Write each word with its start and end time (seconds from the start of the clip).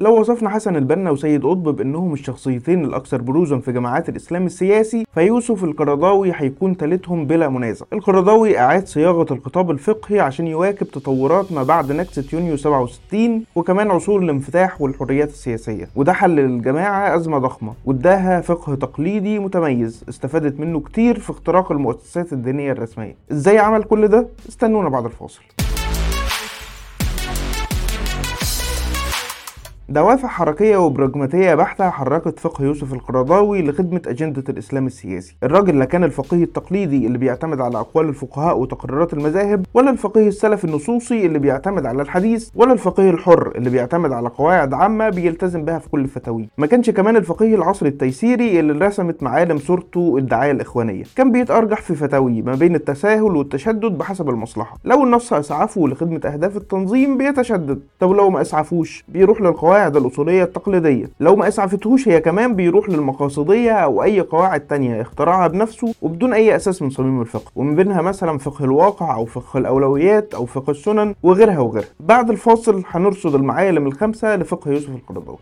لو 0.00 0.20
وصفنا 0.20 0.48
حسن 0.50 0.76
البنا 0.76 1.10
وسيد 1.10 1.46
قطب 1.46 1.76
بأنهم 1.76 2.12
الشخصيتين 2.12 2.84
الأكثر 2.84 3.22
بروزا 3.22 3.58
في 3.58 3.72
جماعات 3.72 4.08
الإسلام 4.08 4.46
السياسي 4.46 5.04
فيوسف 5.14 5.64
القرضاوي 5.64 6.32
هيكون 6.34 6.74
ثالثهم 6.74 7.26
بلا 7.26 7.48
منازع. 7.48 7.86
القرضاوي 7.92 8.58
أعاد 8.58 8.86
صياغة 8.86 9.32
الخطاب 9.32 9.70
الفقهي 9.70 10.20
عشان 10.20 10.46
يواكب 10.46 10.86
تطورات 10.86 11.52
ما 11.52 11.62
بعد 11.62 11.92
نكسة 11.92 12.24
يونيو 12.32 12.56
67 12.56 13.44
وكمان 13.54 13.90
عصور 13.90 14.22
الانفتاح 14.22 14.82
والحريات 14.82 15.28
السياسية. 15.28 15.88
وده 15.96 16.12
حل 16.12 16.30
للجماعة 16.36 17.16
أزمة 17.16 17.38
ضخمة 17.38 17.72
واداها 17.84 18.40
فقه 18.40 18.74
تقليدي 18.74 19.38
متميز 19.38 20.04
استفادت 20.08 20.60
منه 20.60 20.80
كتير 20.80 21.18
في 21.18 21.30
اختراق 21.30 21.72
المؤسسات 21.72 22.32
الدينية 22.32 22.72
الرسمية. 22.72 23.16
إزاي 23.32 23.58
عمل 23.58 23.82
كل 23.82 24.08
ده؟ 24.08 24.28
استنونا 24.48 24.88
بعد 24.88 25.04
الفاصل. 25.04 25.42
دوافع 29.90 30.28
حركية 30.28 30.76
وبراجماتية 30.76 31.54
بحتة 31.54 31.90
حركت 31.90 32.38
فقه 32.38 32.64
يوسف 32.64 32.92
القرضاوي 32.92 33.62
لخدمة 33.62 34.02
أجندة 34.06 34.44
الإسلام 34.48 34.86
السياسي. 34.86 35.36
الراجل 35.42 35.78
لا 35.78 35.84
كان 35.84 36.04
الفقيه 36.04 36.44
التقليدي 36.44 37.06
اللي 37.06 37.18
بيعتمد 37.18 37.60
على 37.60 37.78
أقوال 37.78 38.08
الفقهاء 38.08 38.58
وتقريرات 38.58 39.12
المذاهب 39.12 39.66
ولا 39.74 39.90
الفقيه 39.90 40.28
السلفي 40.28 40.64
النصوصي 40.64 41.26
اللي 41.26 41.38
بيعتمد 41.38 41.86
على 41.86 42.02
الحديث 42.02 42.50
ولا 42.54 42.72
الفقيه 42.72 43.10
الحر 43.10 43.52
اللي 43.56 43.70
بيعتمد 43.70 44.12
على 44.12 44.28
قواعد 44.28 44.74
عامة 44.74 45.08
بيلتزم 45.08 45.64
بها 45.64 45.78
في 45.78 45.88
كل 45.88 46.08
فتاويه 46.08 46.46
ما 46.58 46.66
كانش 46.66 46.90
كمان 46.90 47.16
الفقيه 47.16 47.54
العصري 47.54 47.88
التيسيري 47.88 48.60
اللي 48.60 48.86
رسمت 48.86 49.22
معالم 49.22 49.58
صورته 49.58 50.14
الدعاية 50.18 50.50
الإخوانية. 50.50 51.04
كان 51.16 51.32
بيتأرجح 51.32 51.80
في 51.80 51.94
فتاويه 51.94 52.42
ما 52.42 52.54
بين 52.54 52.74
التساهل 52.74 53.36
والتشدد 53.36 53.98
بحسب 53.98 54.28
المصلحة. 54.28 54.78
لو 54.84 55.04
النص 55.04 55.32
أسعفه 55.32 55.88
لخدمة 55.88 56.20
أهداف 56.24 56.56
التنظيم 56.56 57.18
بيتشدد. 57.18 57.80
طب 58.00 58.10
لو 58.10 58.30
ما 58.30 58.40
أسعفوش 58.40 59.04
بيروح 59.08 59.40
للقواعد 59.40 59.79
القواعد 59.80 59.96
الأصولية 59.96 60.42
التقليدية. 60.42 61.10
لو 61.20 61.36
ما 61.36 61.48
أسعفتهوش 61.48 62.08
هي 62.08 62.20
كمان 62.20 62.54
بيروح 62.54 62.88
للمقاصدية 62.88 63.72
أو 63.72 64.02
أي 64.02 64.20
قواعد 64.20 64.60
تانية 64.60 65.00
اخترعها 65.00 65.46
بنفسه 65.46 65.94
وبدون 66.02 66.32
أي 66.32 66.56
أساس 66.56 66.82
من 66.82 66.90
صميم 66.90 67.20
الفقه 67.20 67.50
ومن 67.56 67.74
بينها 67.76 68.02
مثلا 68.02 68.38
فقه 68.38 68.64
الواقع 68.64 69.14
أو 69.14 69.24
فقه 69.24 69.58
الأولويات 69.58 70.34
أو 70.34 70.46
فقه 70.46 70.70
السنن 70.70 71.14
وغيرها 71.22 71.58
وغيرها. 71.58 71.88
بعد 72.00 72.30
الفاصل 72.30 72.82
هنرصد 72.90 73.34
المعالم 73.34 73.86
الخمسة 73.86 74.36
لفقه 74.36 74.70
يوسف 74.70 74.90
القرضاوي. 74.90 75.38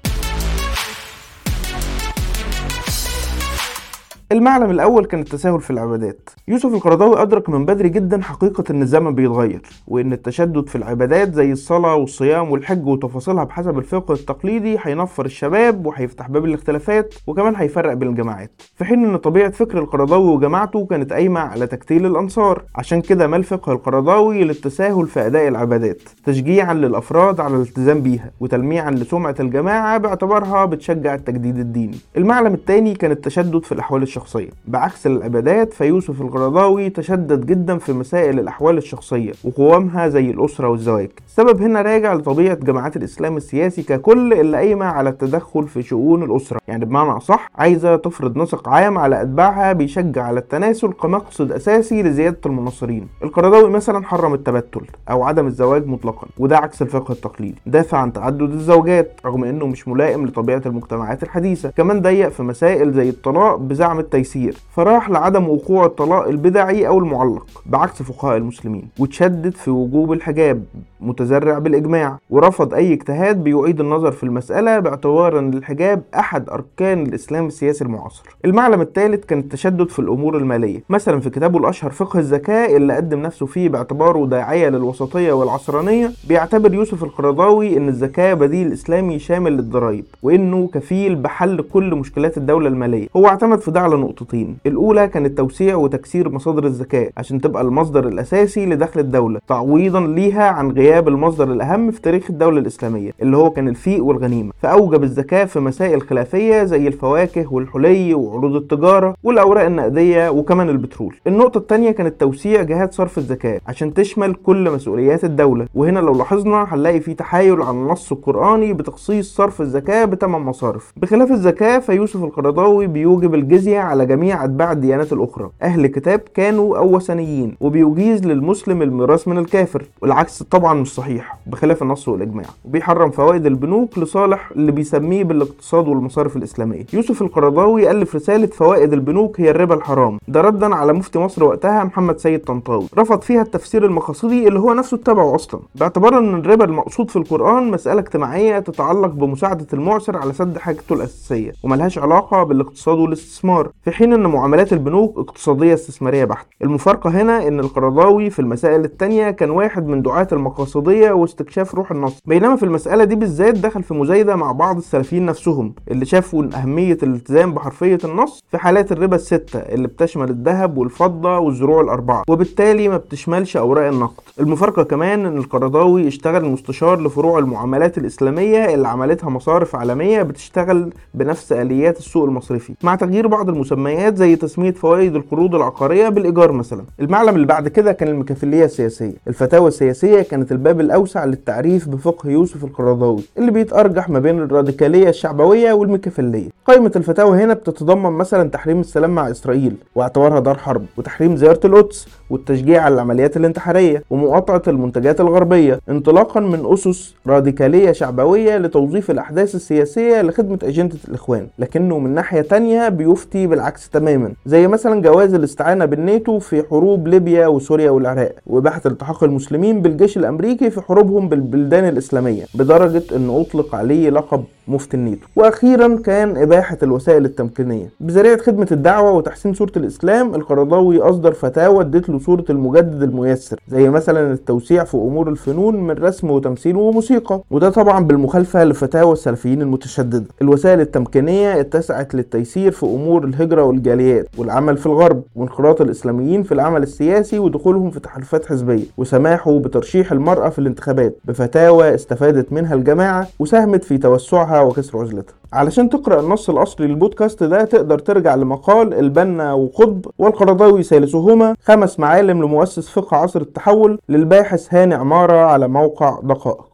المعلم 4.33 4.71
الأول 4.71 5.05
كان 5.05 5.21
التساهل 5.21 5.61
في 5.61 5.71
العبادات. 5.71 6.31
يوسف 6.49 6.75
القرضاوي 6.75 7.23
أدرك 7.23 7.49
من 7.49 7.65
بدري 7.67 7.89
جدا 7.89 8.23
حقيقة 8.23 8.65
إن 8.71 8.83
الزمن 8.83 9.15
بيتغير 9.15 9.63
وإن 9.87 10.13
التشدد 10.13 10.69
في 10.69 10.77
العبادات 10.77 11.35
زي 11.35 11.53
الصلاة 11.53 11.95
والصيام 11.95 12.51
والحج 12.51 12.87
وتفاصيلها 12.87 13.45
بحسب 13.45 13.79
الفقه 13.79 14.15
التقليدي 14.15 14.77
هينفر 14.83 15.25
الشباب 15.25 15.87
وهيفتح 15.87 16.29
باب 16.31 16.45
الاختلافات 16.45 17.15
وكمان 17.27 17.57
هيفرق 17.57 17.93
بين 17.95 18.09
الجماعات. 18.09 18.63
في 18.75 18.85
حين 18.85 19.05
إن 19.05 19.17
طبيعة 19.17 19.51
فكر 19.51 19.79
القرضاوي 19.79 20.29
وجماعته 20.29 20.87
كانت 20.87 21.13
قايمة 21.13 21.41
على 21.41 21.67
تكتيل 21.67 22.07
الأنصار. 22.07 22.63
عشان 22.77 23.01
كده 23.01 23.27
مال 23.27 23.45
فقه 23.45 23.73
القرضاوي 23.73 24.45
للتساهل 24.45 25.07
في 25.07 25.27
أداء 25.27 25.49
العبادات 25.49 26.03
تشجيعا 26.25 26.75
للأفراد 26.75 27.41
على 27.41 27.57
الالتزام 27.57 28.01
بيها 28.01 28.31
وتلميعا 28.41 28.91
لسمعة 28.91 29.35
الجماعة 29.41 29.99
باعتبارها 29.99 30.65
بتشجع 30.65 31.15
التجديد 31.15 31.59
الديني. 31.59 31.97
المعلم 32.17 32.55
الثاني 32.55 32.95
كان 32.95 33.11
التشدد 33.11 33.65
في 33.65 33.73
الأحوال 33.73 34.03
الشخصية. 34.03 34.18
الشخصية. 34.19 34.51
بعكس 34.67 35.07
العبادات 35.07 35.73
فيوسف 35.73 36.21
القرضاوي 36.21 36.91
تشدد 36.91 37.47
جدا 37.47 37.79
في 37.79 37.93
مسائل 37.93 38.39
الأحوال 38.39 38.79
الشخصية 38.79 39.33
وقوامها 39.45 40.09
زي 40.09 40.31
الأسرة 40.31 40.69
والزواج. 40.69 41.11
السبب 41.27 41.63
هنا 41.63 41.83
راجع 41.83 42.15
لطبيعة 42.15 42.55
جماعات 42.55 42.97
الإسلام 42.97 43.37
السياسي 43.37 43.83
ككل 43.83 44.33
اللي 44.33 44.57
قايمة 44.57 44.87
على 44.87 45.11
التدخل 45.11 45.69
في 45.69 45.83
شؤون 45.83 46.23
الأسرة. 46.23 46.59
يعني 46.69 46.85
بمعنى 46.85 47.11
أصح 47.11 47.51
عايزة 47.55 47.97
تفرض 47.97 48.39
نسق 48.39 48.69
عام 48.69 48.99
على 48.99 49.23
أتباعها 49.23 49.73
بيشجع 49.73 50.23
على 50.23 50.41
التناسل 50.41 50.93
كمقصد 50.93 51.53
أساسي 51.53 52.03
لزيادة 52.03 52.39
المناصرين. 52.47 53.09
القرضاوي 53.23 53.71
مثلا 53.71 54.05
حرم 54.05 54.35
التبتل 54.35 54.81
أو 55.11 55.23
عدم 55.23 55.47
الزواج 55.47 55.87
مطلقا 55.87 56.27
وده 56.39 56.59
عكس 56.59 56.83
الفقه 56.83 57.13
التقليدي. 57.13 57.59
دافع 57.67 57.99
عن 57.99 58.13
تعدد 58.13 58.53
الزوجات 58.53 59.21
رغم 59.27 59.45
إنه 59.45 59.67
مش 59.67 59.89
ملائم 59.89 60.27
لطبيعة 60.27 60.63
المجتمعات 60.67 61.23
الحديثة. 61.23 61.71
كمان 61.71 62.03
ضيق 62.03 62.29
في 62.29 62.43
مسائل 62.43 62.93
زي 62.93 63.09
الطلاق 63.09 63.57
بزعم 63.57 63.99
التيسير 64.09 64.57
فراح 64.75 65.11
لعدم 65.11 65.49
وقوع 65.49 65.87
الطلاق 65.87 66.29
البدعي 66.29 66.87
أو 66.87 66.99
المعلق 66.99 67.47
بعكس 67.67 68.03
فقهاء 68.03 68.37
المسلمين 68.37 68.89
وتشدد 68.99 69.55
في 69.55 69.71
وجوب 69.71 70.13
الحجاب. 70.13 70.65
متزرع 71.01 71.59
بالإجماع 71.59 72.19
ورفض 72.31 72.75
أي 72.75 72.93
اجتهاد 72.93 73.45
بيعيد 73.45 73.81
النظر 73.81 74.13
في 74.13 74.23
المسألة 74.25 74.79
باعتبار 74.79 75.39
أن 75.39 75.53
الحجاب 75.55 76.03
أحد 76.15 76.49
أركان 76.51 77.03
الإسلام 77.03 77.47
السياسي 77.47 77.85
المعاصر. 77.85 78.23
المعلم 78.45 78.81
الثالث 78.81 79.25
كان 79.25 79.39
التشدد 79.39 79.89
في 79.89 79.99
الأمور 79.99 80.37
المالية 80.37 80.83
مثلا 80.89 81.21
في 81.21 81.31
كتابه 81.31 81.59
الأشهر 81.59 81.91
فقه 81.91 82.19
الزكاة 82.19 82.77
اللي 82.77 82.95
قدم 82.97 83.23
نفسه 83.23 83.47
فيه 83.47 83.69
باعتباره 83.69 84.27
داعية 84.27 84.69
للوسطية 84.69 85.33
والعصرانية 85.33 86.11
بيعتبر 86.29 86.75
يوسف 86.75 87.05
القرضاوي 87.05 87.77
أن 87.77 87.89
الزكاة 87.89 88.35
بديل 88.35 88.73
إسلامي 88.73 89.19
شامل 89.19 89.53
للضرائب 89.53 90.05
وأنه 90.23 90.69
كفيل 90.75 91.15
بحل 91.17 91.63
كل 91.73 91.95
مشكلات 91.95 92.37
الدولة 92.39 92.69
المالية. 92.69 93.09
هو 93.17 93.27
اعتمد 93.27 93.59
في 93.61 93.71
ده 93.71 93.81
على 93.81 93.97
نقطتين 93.97 94.57
الأولى 94.67 95.09
كانت 95.09 95.39
توسيع 95.39 95.77
وتكسير 95.77 96.29
مصادر 96.29 96.65
الزكاة 96.65 97.11
عشان 97.17 97.41
تبقى 97.41 97.63
المصدر 97.63 98.09
الأساسي 98.09 98.67
لدخل 98.67 99.01
الدولة 99.01 99.41
تعويضا 99.49 100.01
ليها 100.01 100.49
عن 100.49 100.71
غياب 100.71 100.88
المصدر 100.93 101.53
الأهم 101.53 101.91
في 101.91 102.01
تاريخ 102.01 102.31
الدولة 102.31 102.59
الإسلامية 102.59 103.11
اللي 103.23 103.37
هو 103.37 103.51
كان 103.51 103.69
الفيء 103.69 104.01
والغنيمة. 104.03 104.53
فأوجب 104.63 105.03
الزكاة 105.03 105.45
في 105.45 105.61
مسائل 105.61 106.03
خلافية 106.03 106.65
زي 106.65 106.89
الفواكه 106.89 107.55
والحلي 107.55 108.15
وعروض 108.15 108.57
التجارة 108.57 109.15
والأوراق 109.25 109.65
النقدية 109.65 110.29
وكمان 110.29 110.69
البترول. 110.69 111.15
النقطة 111.27 111.59
الثانية 111.59 111.91
كانت 111.91 112.21
توسيع 112.21 112.63
جهات 112.63 112.93
صرف 112.95 113.19
الزكاة 113.19 113.61
عشان 113.67 113.95
تشمل 113.95 114.35
كل 114.35 114.71
مسؤوليات 114.71 115.25
الدولة. 115.25 115.67
وهنا 115.75 116.01
لو 116.01 116.15
لاحظنا 116.15 116.67
هنلاقي 116.75 117.01
في 117.01 117.15
تحايل 117.15 117.63
على 117.63 117.77
النص 117.77 118.13
القرآني 118.13 118.73
بتخصيص 118.73 119.35
صرف 119.35 119.61
الزكاة 119.61 120.05
بثمان 120.05 120.41
مصارف. 120.43 120.93
بخلاف 120.97 121.31
الزكاة 121.31 121.79
فيوسف 121.79 122.25
القرضاوي 122.25 122.87
بيوجب 122.87 123.35
الجزية 123.35 123.79
على 123.81 124.07
جميع 124.07 124.45
أتباع 124.45 124.73
الديانات 124.73 125.13
الأخرى. 125.13 125.51
أهل 125.63 125.87
كتاب 125.87 126.21
كانوا 126.35 126.79
أو 126.79 126.97
وثنيين 126.97 127.57
وبيجيز 127.61 128.27
للمسلم 128.27 128.83
الميراث 128.83 129.29
من 129.29 129.39
الكافر. 129.39 129.85
والعكس 130.03 130.43
طبعا 130.43 130.78
مش 130.81 130.95
صحيح 130.95 131.39
بخلاف 131.47 131.83
النص 131.83 132.09
والإجماع. 132.09 132.45
وبيحرم 132.65 133.11
فوائد 133.11 133.47
البنوك 133.47 133.99
لصالح 133.99 134.51
اللي 134.51 134.73
بيسميه 134.73 135.25
بالاقتصاد 135.25 135.89
والمصارف 135.89 136.37
الإسلامية. 136.37 136.85
يوسف 136.93 137.23
القرضاوي 137.23 137.91
ألف 137.91 138.15
رسالة 138.15 138.47
فوائد 138.47 138.93
البنوك 138.93 139.41
هي 139.41 139.51
الربا 139.51 139.75
الحرام. 139.75 140.19
ده 140.29 140.41
ردا 140.41 140.75
على 140.75 140.93
مفتي 140.93 141.19
مصر 141.19 141.45
وقتها 141.45 141.85
محمد 141.85 142.19
سيد 142.19 142.41
طنطاوي. 142.41 142.87
رفض 142.99 143.21
فيها 143.21 143.43
التفسير 143.43 143.85
المقاصدي 143.85 144.49
اللي 144.49 144.61
هو 144.61 144.73
نفسه 144.73 144.95
اتبعه 144.97 145.35
أصلا. 145.35 145.61
باعتبار 145.75 146.19
أن 146.19 146.35
الربا 146.35 146.65
المقصود 146.65 147.11
في 147.11 147.17
القرآن 147.17 147.71
مسألة 147.71 148.01
اجتماعية 148.01 148.59
تتعلق 148.59 149.11
بمساعدة 149.11 149.67
المعسر 149.73 150.17
على 150.17 150.33
سد 150.33 150.59
حاجته 150.59 150.93
الأساسية 150.95 151.53
وملهاش 151.63 151.99
علاقة 151.99 152.43
بالاقتصاد 152.43 152.99
والاستثمار. 152.99 153.71
في 153.85 153.91
حين 153.91 154.13
أن 154.13 154.27
معاملات 154.27 154.73
البنوك 154.73 155.19
اقتصادية 155.19 155.75
استثمارية 155.75 156.25
بحتة. 156.25 156.49
المفارقة 156.63 157.11
هنا 157.11 157.49
أن 157.49 157.61
القرضاوي 157.61 158.31
في 158.31 158.39
المسائل 158.39 158.85
التانية 158.85 159.31
كان 159.31 159.51
واحد 159.51 159.87
من 159.87 160.03
دعاة 160.03 160.29
المقاصدية 160.77 161.11
واستكشاف 161.13 161.75
روح 161.75 161.91
النص 161.91 162.21
بينما 162.27 162.57
في 162.57 162.63
المسألة 162.63 163.05
دي 163.05 163.15
بالذات 163.15 163.55
دخل 163.55 163.83
في 163.83 163.95
مزايدة 163.95 164.37
مع 164.37 164.53
بعض 164.53 164.77
السلفيين 164.77 165.27
نفسهم 165.27 165.75
اللي 165.91 166.05
شافوا 166.05 166.45
أهمية 166.55 166.99
الالتزام 167.03 167.55
بحرفية 167.55 167.99
النص 168.05 168.43
في 168.51 168.59
حالات 168.59 168.93
الربا 168.93 169.17
الستة 169.17 169.59
اللي 169.59 169.89
بتشمل 169.89 170.31
الذهب 170.31 170.79
والفضة 170.79 171.39
والزروع 171.39 171.81
الأربعة 171.81 172.25
وبالتالي 172.29 172.89
ما 172.89 172.97
بتشملش 172.97 173.57
أوراق 173.57 173.89
النقد. 173.89 174.23
المفارقة 174.41 174.83
كمان 174.83 175.27
أن 175.27 175.39
القرضاوي 175.39 176.09
اشتغل 176.09 176.45
مستشار 176.45 177.01
لفروع 177.01 177.39
المعاملات 177.39 177.99
الإسلامية 177.99 178.75
اللي 178.75 178.89
عملتها 178.89 179.31
مصارف 179.31 179.77
عالمية 179.77 180.23
بتشتغل 180.23 180.93
بنفس 181.15 181.53
آليات 181.53 181.99
السوق 181.99 182.25
المصرفي 182.25 182.75
مع 182.83 182.95
تغيير 182.95 183.27
بعض 183.27 183.49
المسميات 183.49 184.17
زي 184.17 184.37
تسمية 184.37 184.73
فوائد 184.73 185.17
القروض 185.17 185.55
العقارية 185.55 186.09
بالإيجار 186.09 186.53
مثلا. 186.53 186.85
المعلم 187.01 187.35
اللي 187.35 187.47
بعد 187.47 187.69
كده 187.69 187.93
كان 187.93 188.09
الميكافيلية 188.09 188.65
السياسية. 188.65 189.15
الفتاوى 189.29 189.69
السياسية 189.69 190.23
كانت 190.23 190.53
الباب 190.59 190.81
الأوسع 190.81 191.25
للتعريف 191.25 191.89
بفقه 191.89 192.31
يوسف 192.31 192.65
القرضاوي 192.65 193.23
اللي 193.39 193.51
بيتأرجح 193.51 194.09
ما 194.11 194.19
بين 194.19 194.39
الراديكالية 194.43 195.09
الشعبوية 195.09 195.73
والميكافيلية. 195.73 196.49
قائمة 196.67 196.93
الفتاوى 196.97 197.39
هنا 197.45 197.55
بتتضمن 197.55 198.11
مثلا 198.13 198.51
تحريم 198.51 198.81
السلام 198.81 199.11
مع 199.15 199.31
إسرائيل 199.31 199.75
واعتبارها 199.95 200.41
دار 200.41 200.59
حرب 200.59 200.85
وتحريم 200.97 201.37
زيارة 201.37 201.61
القدس 201.65 202.07
والتشجيع 202.31 202.83
على 202.83 202.95
العمليات 202.95 203.37
الانتحارية 203.37 204.03
ومقاطعة 204.11 204.63
المنتجات 204.69 205.21
الغربية 205.21 205.81
انطلاقا 205.89 206.41
من 206.41 206.73
أسس 206.73 207.15
راديكالية 207.27 207.93
شعبوية 207.93 208.59
لتوظيف 208.59 209.11
الأحداث 209.11 209.55
السياسية 209.55 210.23
لخدمة 210.23 210.59
أجندة 210.63 210.97
الإخوان. 211.09 211.47
لكنه 211.59 211.99
من 211.99 212.15
ناحية 212.15 212.41
تانية 212.41 212.89
بيفتي 212.89 213.47
بالعكس 213.47 213.89
تماما 213.91 214.33
زي 214.47 214.67
مثلا 214.69 215.03
جواز 215.03 215.35
الاستعانة 215.35 215.85
بالناتو 215.85 216.39
في 216.39 216.63
حروب 216.71 217.09
ليبيا 217.09 217.47
وسوريا 217.47 217.91
والعراق 217.91 218.33
وإباحة 218.47 218.83
التحاق 218.87 219.25
المسلمين 219.25 219.83
بالجيش 219.83 220.17
الأمريكي 220.17 220.48
في 220.57 220.81
حروبهم 220.81 221.29
بالبلدان 221.29 221.85
الإسلامية 221.89 222.45
بدرجة 222.55 223.03
أنه 223.17 223.41
أطلق 223.41 223.75
عليه 223.75 224.11
لقب 224.11 224.45
مفتي 224.69 224.97
النيتو 224.97 225.27
وأخيرا 225.37 225.97
كان 225.97 226.37
إباحة 226.37 226.79
الوسائل 226.83 227.25
التمكينية. 227.25 227.91
بذريعة 228.01 228.39
خدمة 228.39 228.69
الدعوة 228.73 229.13
وتحسين 229.13 229.55
صورة 229.55 229.73
الإسلام 229.77 230.35
القرضاوي 230.35 231.01
أصدر 231.01 231.33
فتاوى 231.33 231.81
ادت 231.81 232.09
له 232.09 232.19
صورة 232.19 232.45
المجدد 232.51 233.03
الميسر 233.03 233.61
زي 233.69 233.91
مثلا 233.91 234.33
التوسيع 234.33 234.85
في 234.85 234.95
أمور 234.95 235.29
الفنون 235.29 235.77
من 235.77 235.91
رسم 235.91 236.31
وتمثيل 236.31 236.77
وموسيقى. 236.77 237.41
وده 237.51 237.71
طبعا 237.71 238.05
بالمخالفة 238.05 238.65
لفتاوى 238.65 239.13
السلفيين 239.13 239.63
المتشددة. 239.63 240.25
الوسائل 240.43 240.81
التمكينية 240.81 241.61
اتسعت 241.61 242.15
للتيسير 242.15 242.73
في 242.73 242.87
أمور 242.87 243.25
الهجرة 243.25 243.63
والجاليات 243.63 244.29
والعمل 244.39 244.77
في 244.77 244.87
الغرب 244.87 245.23
وانخراط 245.37 245.81
الإسلاميين 245.81 246.43
في 246.43 246.53
العمل 246.53 246.83
السياسي 246.83 247.39
ودخولهم 247.39 247.91
في 247.91 248.01
تحالفات 248.01 248.47
حزبية 248.47 248.85
وسماحه 248.97 249.59
بترشيح 249.59 250.13
المرأة 250.39 250.51
في 250.51 250.59
الانتخابات. 250.59 251.19
بفتاوى 251.25 251.95
استفادت 251.95 252.53
منها 252.53 252.75
الجماعة 252.75 253.29
وساهمت 253.39 253.85
في 253.85 253.99
توسعها 253.99 254.61
وكسر 254.61 254.99
عزلتها. 254.99 255.35
علشان 255.53 255.89
تقرأ 255.89 256.21
النص 256.21 256.51
الأصلي 256.51 256.87
للبودكاست 256.87 257.43
ده 257.43 257.65
تقدر 257.65 257.99
ترجع 257.99 258.35
لمقال 258.35 258.95
البنا 258.95 259.53
وقطب 259.53 260.07
والقرضاوي 260.19 260.83
ثالثهما 260.83 261.55
خمس 261.65 262.01
معالم 262.01 262.43
لمؤسس 262.43 262.89
فقه 262.89 263.17
عصر 263.17 263.41
التحول 263.41 263.99
للباحث 264.09 264.75
هاني 264.75 264.95
عمارة 264.95 265.37
على 265.37 265.69
موقع 265.69 266.21
دقائق. 266.23 266.68